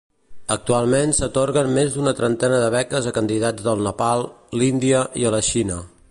[0.53, 4.25] Actualment s'atorguen més d'una trentena de beques a candidats del Nepal,
[4.63, 5.77] l'Índia i la Xina.